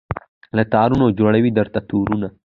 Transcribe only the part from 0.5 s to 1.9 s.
له تارونو جوړوي درته